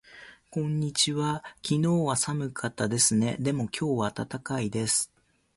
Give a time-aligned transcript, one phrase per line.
[0.49, 1.43] こんにちは。
[1.61, 3.37] 昨日は寒かったですね。
[3.39, 5.11] でも今日は暖かいです。